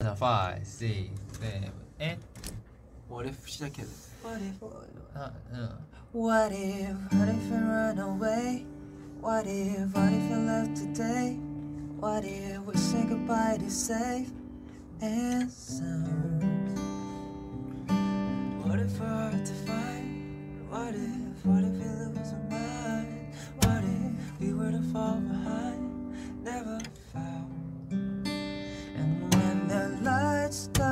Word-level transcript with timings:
자, 0.00 0.14
5, 0.14 0.64
6, 0.64 1.10
7, 1.40 1.72
8. 1.98 2.18
What 3.10 3.28
if 3.28 3.48
시작해야 3.50 3.84
돼. 3.84 3.90
What 4.22 4.40
if, 4.44 4.64
아, 5.12 5.32
응. 5.52 5.68
what 6.12 6.54
if, 6.54 6.94
what 7.16 7.28
if 7.28 7.50
you 7.50 7.58
run 7.58 7.98
away? 7.98 8.64
What 9.20 9.48
if, 9.48 9.92
what 9.92 10.12
if 10.12 10.30
you 10.30 10.38
left 10.46 10.76
today? 10.76 11.36
What 11.98 12.24
if 12.24 12.60
we 12.64 12.76
say 12.76 13.02
goodbye 13.08 13.58
to 13.58 13.68
safe 13.68 14.30
and 15.00 15.50
sound? 15.50 16.78
What 18.62 18.78
if 18.78 19.00
we're 19.00 19.08
hard 19.08 19.44
to 19.44 19.54
find? 19.66 20.62
What 20.70 20.94
if, 20.94 21.44
what 21.44 21.64
if 21.64 21.72
we 21.74 21.82
lose 21.90 22.32
our 22.34 22.46
mind? 22.48 23.34
What 23.64 23.82
if 23.82 24.38
we 24.38 24.52
were 24.54 24.70
to 24.70 24.82
fall 24.92 25.18
Lights 30.48 30.56
start 30.56 30.87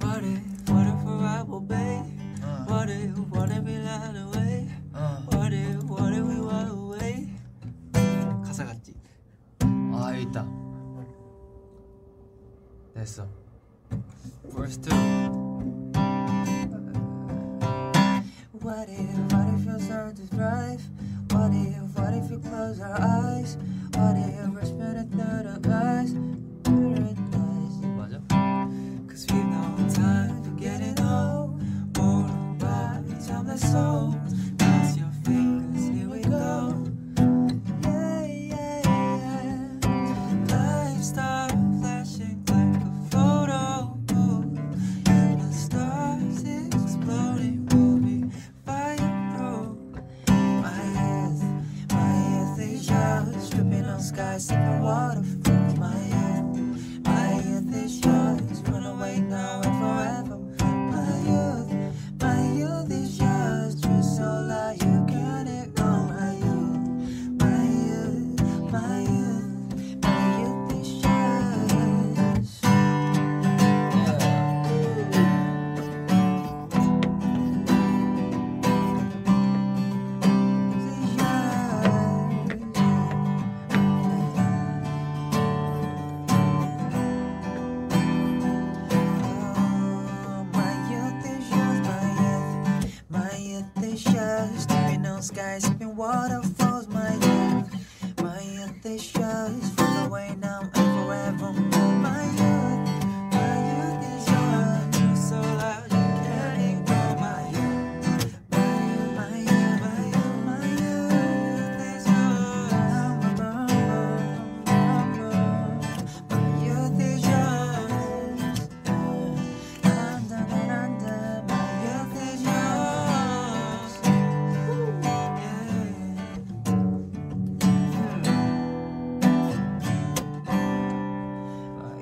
What 0.00 0.22
if, 0.24 0.42
what 0.70 0.86
if 0.86 1.02
we're 1.04 1.18
rebel, 1.22 1.60
babe? 1.60 2.04
어, 2.42 2.66
What 2.68 2.90
if, 2.90 3.18
what 3.30 3.50
if 3.50 3.64
we 3.64 3.76
ran 3.78 4.16
away? 4.16 4.68
어. 4.92 5.24
What 5.32 5.52
if, 5.52 5.82
what 5.88 6.12
if 6.12 6.24
we 6.26 6.40
were 6.40 6.68
away? 6.70 7.28
가사 8.44 8.64
같지? 8.64 8.94
아, 9.92 10.12
여기 10.12 10.22
있다. 10.22 10.46
됐어. 12.94 13.26
Verse 14.50 14.78
2. 14.80 14.90
What 18.62 18.88
if, 18.88 19.32
what 19.32 19.48
if 19.54 19.66
you 19.66 19.78
start 19.80 20.16
to 20.16 20.22
drive? 20.34 20.80
What 21.32 21.52
if, 21.52 21.98
what 21.98 22.14
if 22.14 22.30
you 22.30 22.38
close 22.38 22.80
our 22.80 22.96
eyes? 23.00 23.58
What 23.94 24.16
if 24.16 24.34
has 95.63 95.69
been 95.71 95.95
what 95.95 96.58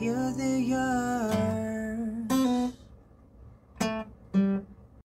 you're 0.00 0.32
the 0.32 0.60
year. 0.60 1.39